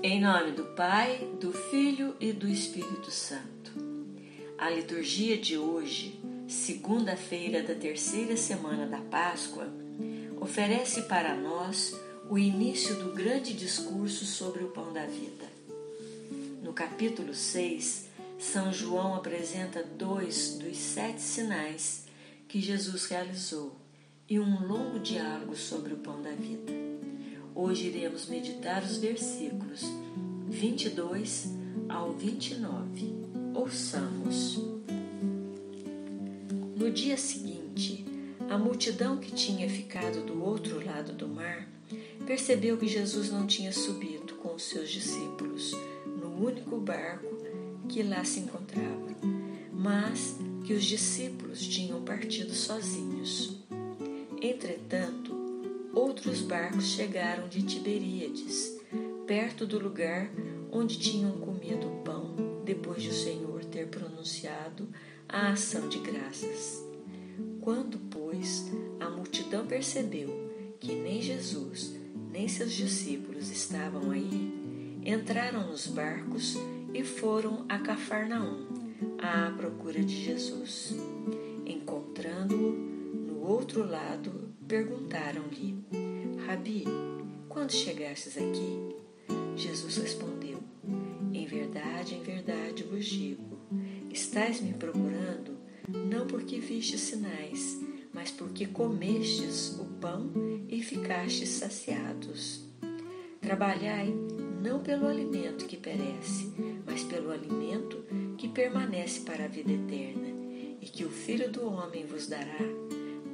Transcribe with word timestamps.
Em 0.00 0.20
nome 0.20 0.52
do 0.52 0.62
Pai, 0.62 1.28
do 1.40 1.52
Filho 1.52 2.14
e 2.20 2.32
do 2.32 2.48
Espírito 2.48 3.10
Santo. 3.10 3.72
A 4.56 4.70
liturgia 4.70 5.36
de 5.36 5.58
hoje, 5.58 6.20
segunda-feira 6.46 7.64
da 7.64 7.74
terceira 7.74 8.36
semana 8.36 8.86
da 8.86 9.00
Páscoa, 9.00 9.66
oferece 10.40 11.02
para 11.02 11.34
nós 11.34 11.98
o 12.30 12.38
início 12.38 12.94
do 12.94 13.12
grande 13.12 13.52
discurso 13.52 14.24
sobre 14.24 14.62
o 14.62 14.68
pão 14.68 14.92
da 14.92 15.04
vida. 15.04 15.46
No 16.62 16.72
capítulo 16.72 17.34
6, 17.34 18.06
São 18.38 18.72
João 18.72 19.16
apresenta 19.16 19.82
dois 19.82 20.58
dos 20.58 20.76
sete 20.76 21.20
sinais 21.20 22.04
que 22.46 22.60
Jesus 22.60 23.06
realizou 23.06 23.74
e 24.28 24.38
um 24.38 24.64
longo 24.64 25.00
diálogo 25.00 25.56
sobre 25.56 25.92
o 25.92 25.96
pão 25.96 26.22
da 26.22 26.30
vida. 26.30 26.97
Hoje 27.60 27.88
iremos 27.88 28.26
meditar 28.28 28.84
os 28.84 28.98
versículos 28.98 29.82
22 30.48 31.48
ao 31.88 32.12
29. 32.12 33.16
Ouçamos. 33.52 34.62
No 36.76 36.88
dia 36.88 37.16
seguinte, 37.16 38.04
a 38.48 38.56
multidão 38.56 39.16
que 39.16 39.32
tinha 39.32 39.68
ficado 39.68 40.24
do 40.24 40.40
outro 40.40 40.86
lado 40.86 41.12
do 41.14 41.26
mar 41.26 41.68
percebeu 42.24 42.78
que 42.78 42.86
Jesus 42.86 43.28
não 43.28 43.44
tinha 43.44 43.72
subido 43.72 44.36
com 44.36 44.54
os 44.54 44.62
seus 44.62 44.88
discípulos 44.88 45.72
no 46.06 46.46
único 46.46 46.76
barco 46.76 47.26
que 47.88 48.04
lá 48.04 48.24
se 48.24 48.38
encontrava, 48.38 49.16
mas 49.72 50.36
que 50.64 50.74
os 50.74 50.84
discípulos 50.84 51.66
tinham 51.66 52.02
partido 52.02 52.54
sozinhos. 52.54 53.58
Entretanto, 54.40 55.37
outros 55.94 56.40
barcos 56.40 56.86
chegaram 56.86 57.48
de 57.48 57.62
Tiberíades, 57.62 58.78
perto 59.26 59.66
do 59.66 59.78
lugar 59.78 60.30
onde 60.70 60.98
tinham 60.98 61.32
comido 61.32 61.86
o 61.86 62.02
pão, 62.02 62.34
depois 62.64 63.02
de 63.02 63.08
o 63.08 63.14
Senhor 63.14 63.64
ter 63.64 63.88
pronunciado 63.88 64.88
a 65.28 65.50
ação 65.50 65.88
de 65.88 65.98
graças. 65.98 66.84
Quando, 67.60 67.98
pois, 68.10 68.66
a 69.00 69.08
multidão 69.08 69.66
percebeu 69.66 70.28
que 70.80 70.94
nem 70.94 71.20
Jesus 71.20 71.98
nem 72.30 72.46
seus 72.46 72.72
discípulos 72.72 73.50
estavam 73.50 74.10
aí, 74.10 75.00
entraram 75.04 75.66
nos 75.66 75.86
barcos 75.86 76.56
e 76.94 77.02
foram 77.02 77.64
a 77.68 77.78
Cafarnaum 77.78 78.66
à 79.18 79.50
procura 79.56 80.02
de 80.02 80.24
Jesus. 80.24 80.94
Encontrando-o, 81.66 82.87
outro 83.48 83.86
lado, 83.86 84.54
perguntaram-lhe: 84.66 85.78
Rabi, 86.46 86.84
quando 87.48 87.72
chegastes 87.72 88.36
aqui? 88.36 88.96
Jesus 89.56 89.96
respondeu: 89.96 90.58
Em 91.32 91.46
verdade, 91.46 92.14
em 92.14 92.22
verdade 92.22 92.82
vos 92.82 93.06
digo: 93.06 93.58
estais 94.10 94.60
me 94.60 94.74
procurando 94.74 95.56
não 95.88 96.26
porque 96.26 96.60
vistes 96.60 97.00
sinais, 97.00 97.80
mas 98.12 98.30
porque 98.30 98.66
comestes 98.66 99.78
o 99.78 99.86
pão 99.98 100.30
e 100.68 100.82
ficastes 100.82 101.48
saciados. 101.48 102.68
Trabalhai 103.40 104.12
não 104.62 104.80
pelo 104.80 105.06
alimento 105.06 105.64
que 105.64 105.76
perece, 105.76 106.52
mas 106.84 107.02
pelo 107.04 107.30
alimento 107.30 108.04
que 108.36 108.48
permanece 108.48 109.20
para 109.20 109.46
a 109.46 109.48
vida 109.48 109.72
eterna, 109.72 110.28
e 110.80 110.86
que 110.86 111.04
o 111.04 111.10
Filho 111.10 111.50
do 111.50 111.66
Homem 111.66 112.04
vos 112.04 112.26
dará 112.26 112.87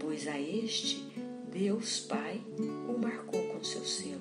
pois 0.04 0.28
a 0.28 0.38
este 0.38 1.02
Deus 1.50 2.00
Pai 2.00 2.40
o 2.58 2.98
marcou 2.98 3.42
com 3.48 3.64
seu 3.64 3.84
selo. 3.84 4.20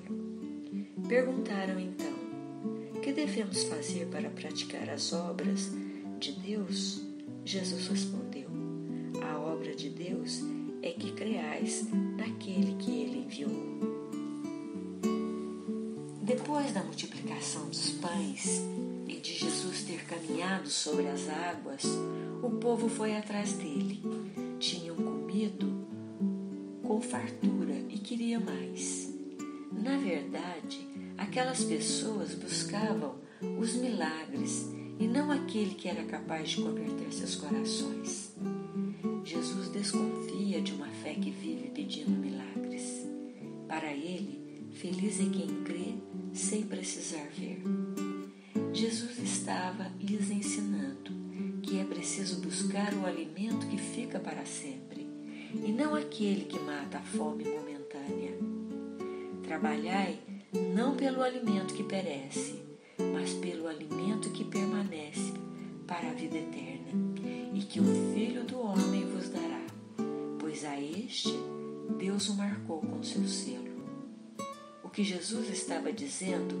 Perguntaram 1.06 1.78
então: 1.78 3.00
Que 3.02 3.12
devemos 3.12 3.64
fazer 3.64 4.06
para 4.06 4.30
praticar 4.30 4.88
as 4.88 5.12
obras 5.12 5.70
de 6.18 6.32
Deus? 6.32 7.02
Jesus 7.44 7.86
respondeu: 7.88 8.48
A 9.22 9.38
obra 9.38 9.74
de 9.74 9.90
Deus 9.90 10.40
é 10.82 10.90
que 10.90 11.12
creais 11.12 11.86
naquele 12.16 12.76
que 12.76 12.90
ele 12.90 13.18
enviou. 13.18 13.50
Depois 16.22 16.72
da 16.72 16.82
multiplicação 16.82 17.68
dos 17.68 17.90
pães 17.90 18.62
e 19.06 19.16
de 19.16 19.34
Jesus 19.34 19.82
ter 19.82 20.02
caminhado 20.06 20.70
sobre 20.70 21.06
as 21.08 21.28
águas, 21.28 21.84
o 22.42 22.50
povo 22.50 22.88
foi 22.88 23.14
atrás 23.14 23.52
dele. 23.52 24.02
Tinham 24.58 24.96
comido 24.96 25.73
com 26.84 27.00
fartura 27.00 27.74
e 27.88 27.98
queria 27.98 28.38
mais. 28.38 29.12
Na 29.72 29.96
verdade, 29.96 30.86
aquelas 31.16 31.64
pessoas 31.64 32.34
buscavam 32.34 33.16
os 33.58 33.74
milagres 33.74 34.68
e 35.00 35.06
não 35.06 35.30
aquele 35.30 35.74
que 35.74 35.88
era 35.88 36.04
capaz 36.04 36.50
de 36.50 36.56
converter 36.62 37.12
seus 37.12 37.36
corações. 37.36 38.34
Jesus 39.24 39.70
desconfia 39.70 40.60
de 40.60 40.72
uma 40.72 40.88
fé 40.88 41.14
que 41.14 41.30
vive 41.30 41.70
pedindo 41.70 42.10
milagres. 42.10 43.06
Para 43.66 43.90
ele, 43.90 44.68
feliz 44.74 45.18
é 45.20 45.30
quem 45.30 45.64
crê 45.64 45.94
sem 46.34 46.62
precisar 46.64 47.26
ver. 47.34 47.62
Jesus 48.72 49.18
estava 49.18 49.90
lhes 49.98 50.30
ensinando 50.30 51.12
que 51.62 51.78
é 51.78 51.84
preciso 51.84 52.40
buscar 52.42 52.92
o 52.92 53.06
alimento 53.06 53.66
que 53.68 53.78
fica 53.78 54.20
para 54.20 54.44
sempre 54.44 55.03
e 55.62 55.72
não 55.72 55.94
aquele 55.94 56.44
que 56.44 56.58
mata 56.58 56.98
a 56.98 57.02
fome 57.02 57.44
momentânea. 57.44 58.36
Trabalhai 59.42 60.18
não 60.74 60.96
pelo 60.96 61.22
alimento 61.22 61.74
que 61.74 61.82
perece, 61.82 62.60
mas 63.12 63.32
pelo 63.34 63.66
alimento 63.66 64.30
que 64.30 64.44
permanece 64.44 65.32
para 65.86 66.10
a 66.10 66.14
vida 66.14 66.36
eterna, 66.36 66.92
e 67.52 67.60
que 67.60 67.80
o 67.80 68.14
Filho 68.14 68.44
do 68.44 68.58
Homem 68.60 69.04
vos 69.06 69.28
dará, 69.28 69.64
pois 70.38 70.64
a 70.64 70.80
este 70.80 71.34
Deus 71.98 72.28
o 72.28 72.34
marcou 72.34 72.80
com 72.80 73.02
seu 73.02 73.26
selo. 73.26 73.74
O 74.82 74.88
que 74.88 75.04
Jesus 75.04 75.50
estava 75.50 75.92
dizendo 75.92 76.54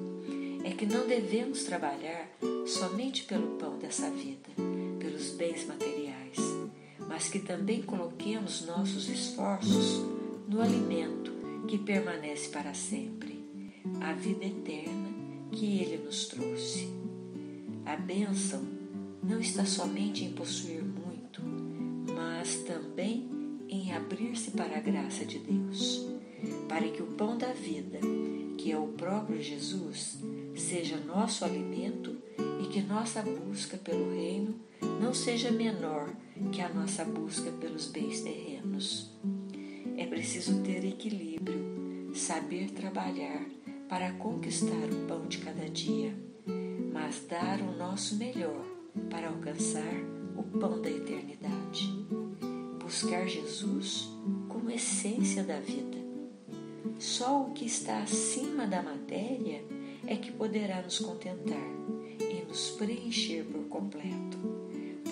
é 0.64 0.70
que 0.70 0.86
não 0.86 1.06
devemos 1.06 1.64
trabalhar 1.64 2.28
somente 2.66 3.24
pelo 3.24 3.58
pão 3.58 3.78
dessa 3.78 4.10
vida, 4.10 4.50
pelos 5.00 5.30
bens 5.30 5.66
materiais 5.66 6.53
mas 7.14 7.28
que 7.28 7.38
também 7.38 7.80
coloquemos 7.80 8.66
nossos 8.66 9.08
esforços 9.08 10.02
no 10.48 10.60
alimento 10.60 11.32
que 11.68 11.78
permanece 11.78 12.48
para 12.48 12.74
sempre, 12.74 13.40
a 14.00 14.12
vida 14.12 14.44
eterna 14.44 15.10
que 15.52 15.78
Ele 15.78 15.98
nos 15.98 16.26
trouxe. 16.26 16.92
A 17.86 17.94
bênção 17.94 18.66
não 19.22 19.38
está 19.38 19.64
somente 19.64 20.24
em 20.24 20.32
possuir 20.32 20.82
muito, 20.82 21.40
mas 22.12 22.56
também 22.64 23.30
em 23.68 23.92
abrir-se 23.92 24.50
para 24.50 24.78
a 24.78 24.80
graça 24.80 25.24
de 25.24 25.38
Deus, 25.38 26.08
para 26.68 26.88
que 26.88 27.00
o 27.00 27.12
pão 27.12 27.38
da 27.38 27.52
vida, 27.52 28.00
que 28.58 28.72
é 28.72 28.76
o 28.76 28.88
próprio 28.88 29.40
Jesus, 29.40 30.18
seja 30.56 30.96
nosso 30.96 31.44
alimento 31.44 32.16
que 32.74 32.82
nossa 32.82 33.22
busca 33.22 33.76
pelo 33.76 34.10
reino 34.12 34.56
não 35.00 35.14
seja 35.14 35.48
menor 35.48 36.12
que 36.50 36.60
a 36.60 36.68
nossa 36.68 37.04
busca 37.04 37.52
pelos 37.52 37.86
bens 37.86 38.20
terrenos. 38.22 39.12
É 39.96 40.04
preciso 40.04 40.60
ter 40.60 40.84
equilíbrio, 40.84 42.10
saber 42.16 42.72
trabalhar 42.72 43.46
para 43.88 44.10
conquistar 44.14 44.88
o 44.90 45.06
pão 45.06 45.24
de 45.28 45.38
cada 45.38 45.70
dia, 45.70 46.18
mas 46.92 47.24
dar 47.28 47.60
o 47.60 47.78
nosso 47.78 48.16
melhor 48.16 48.66
para 49.08 49.28
alcançar 49.28 49.94
o 50.36 50.42
pão 50.42 50.82
da 50.82 50.90
eternidade. 50.90 51.92
Buscar 52.82 53.24
Jesus 53.28 54.08
como 54.48 54.68
essência 54.68 55.44
da 55.44 55.60
vida. 55.60 55.98
Só 56.98 57.42
o 57.42 57.52
que 57.52 57.66
está 57.66 58.02
acima 58.02 58.66
da 58.66 58.82
matéria 58.82 59.64
é 60.08 60.16
que 60.16 60.32
poderá 60.32 60.82
nos 60.82 60.98
contentar 60.98 61.84
preencher 62.76 63.44
por 63.44 63.64
completo 63.68 64.54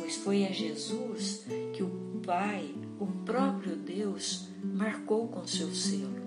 pois 0.03 0.17
foi 0.17 0.45
a 0.45 0.51
Jesus 0.51 1.45
que 1.73 1.83
o 1.83 1.89
Pai, 2.25 2.75
o 3.01 3.07
próprio 3.25 3.77
Deus, 3.77 4.49
marcou 4.63 5.29
com 5.29 5.47
seu 5.47 5.73
selo. 5.75 6.23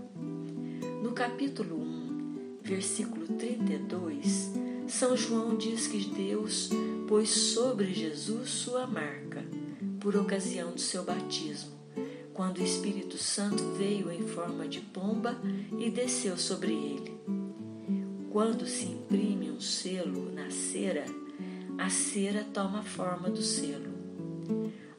No 1.04 1.12
capítulo 1.12 1.78
1, 1.82 2.60
versículo 2.64 3.28
32, 3.28 4.54
São 4.88 5.16
João 5.16 5.56
diz 5.56 5.88
que 5.88 6.06
Deus 6.06 6.70
pôs 7.08 7.30
sobre 7.30 7.94
Jesus 7.94 8.50
sua 8.50 8.88
marca, 8.88 9.44
por 10.00 10.16
ocasião 10.16 10.72
do 10.72 10.82
seu 10.82 11.04
batismo, 11.04 11.72
quando 12.34 12.60
o 12.60 12.64
Espírito 12.64 13.18
Santo 13.18 13.64
veio 13.78 14.12
em 14.12 14.28
forma 14.28 14.68
de 14.68 14.82
pomba 14.82 15.38
e 15.80 15.90
desceu 15.90 16.38
sobre 16.38 16.74
ele. 16.74 17.45
Quando 18.36 18.68
se 18.68 18.84
imprime 18.84 19.50
um 19.50 19.62
selo 19.62 20.30
na 20.30 20.52
cera, 20.52 21.06
a 21.78 21.90
cera 21.90 22.44
toma 22.54 22.80
a 22.80 22.84
forma 22.84 23.30
do 23.30 23.42
selo. 23.42 23.94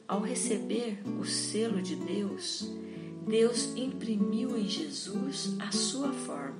Ao 0.07 0.21
receber 0.21 0.97
o 1.19 1.23
selo 1.23 1.79
de 1.79 1.95
Deus, 1.97 2.67
Deus 3.27 3.75
imprimiu 3.75 4.57
em 4.57 4.67
Jesus 4.67 5.55
a 5.59 5.71
sua 5.71 6.11
forma. 6.11 6.59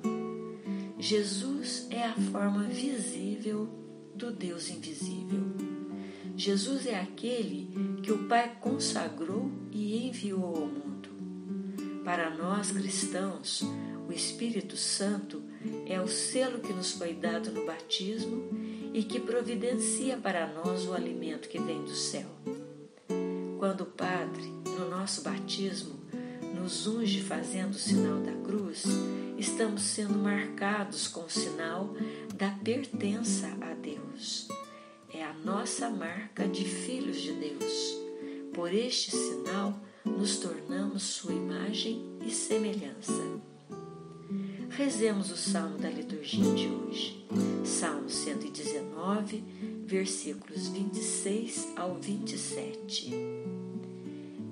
Jesus 0.96 1.88
é 1.90 2.04
a 2.04 2.14
forma 2.14 2.62
visível 2.68 3.68
do 4.14 4.30
Deus 4.30 4.70
invisível. 4.70 5.42
Jesus 6.36 6.86
é 6.86 7.00
aquele 7.00 7.72
que 8.04 8.12
o 8.12 8.28
Pai 8.28 8.56
consagrou 8.60 9.50
e 9.72 10.06
enviou 10.06 10.54
ao 10.54 10.66
mundo. 10.68 11.08
Para 12.04 12.30
nós 12.30 12.70
cristãos, 12.70 13.64
o 14.08 14.12
Espírito 14.12 14.76
Santo 14.76 15.47
é 15.86 16.00
o 16.00 16.08
selo 16.08 16.60
que 16.60 16.72
nos 16.72 16.92
foi 16.92 17.14
dado 17.14 17.50
no 17.50 17.66
batismo 17.66 18.48
e 18.92 19.02
que 19.02 19.20
providencia 19.20 20.16
para 20.16 20.46
nós 20.46 20.86
o 20.86 20.94
alimento 20.94 21.48
que 21.48 21.58
vem 21.58 21.82
do 21.82 21.94
céu. 21.94 22.28
Quando 23.58 23.82
o 23.82 23.86
Padre, 23.86 24.44
no 24.64 24.88
nosso 24.88 25.22
batismo, 25.22 25.98
nos 26.54 26.86
unge 26.86 27.20
fazendo 27.22 27.72
o 27.72 27.78
sinal 27.78 28.20
da 28.20 28.32
cruz, 28.46 28.84
estamos 29.36 29.82
sendo 29.82 30.14
marcados 30.14 31.08
com 31.08 31.24
o 31.24 31.30
sinal 31.30 31.94
da 32.34 32.50
pertença 32.50 33.48
a 33.60 33.74
Deus. 33.74 34.48
É 35.12 35.24
a 35.24 35.32
nossa 35.32 35.88
marca 35.88 36.46
de 36.46 36.64
filhos 36.64 37.20
de 37.20 37.32
Deus. 37.32 37.98
Por 38.52 38.72
este 38.72 39.10
sinal, 39.10 39.78
nos 40.04 40.38
tornamos 40.38 41.02
sua 41.02 41.32
imagem 41.32 42.18
e 42.24 42.30
semelhança. 42.30 43.47
Rezemos 44.78 45.32
o 45.32 45.36
salmo 45.36 45.76
da 45.76 45.90
liturgia 45.90 46.54
de 46.54 46.68
hoje. 46.68 47.26
Salmo 47.64 48.08
119, 48.08 49.42
versículos 49.84 50.68
26 50.68 51.72
ao 51.74 51.96
27. 51.96 53.10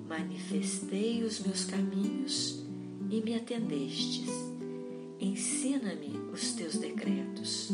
Manifestei 0.05 1.23
os 1.23 1.39
meus 1.39 1.63
caminhos 1.63 2.61
e 3.09 3.21
me 3.21 3.35
atendestes. 3.35 4.27
Ensina-me 5.17 6.19
os 6.33 6.51
teus 6.55 6.75
decretos. 6.75 7.69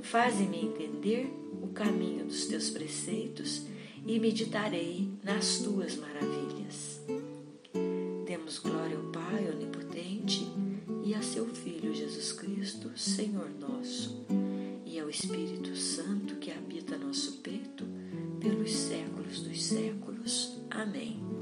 Faze-me 0.00 0.66
entender 0.66 1.28
o 1.60 1.66
caminho 1.74 2.24
dos 2.24 2.46
teus 2.46 2.70
preceitos 2.70 3.62
e 4.06 4.16
meditarei 4.20 5.08
nas 5.24 5.58
tuas 5.58 5.96
maravilhas. 5.96 7.00
Cristo, 12.90 12.98
Senhor 12.98 13.50
nosso, 13.58 14.24
e 14.84 14.98
ao 14.98 15.08
Espírito 15.08 15.76
Santo 15.76 16.36
que 16.36 16.50
habita 16.50 16.96
nosso 16.98 17.38
peito 17.38 17.84
pelos 18.40 18.70
séculos 18.72 19.40
dos 19.42 19.62
séculos. 19.62 20.58
Amém. 20.70 21.39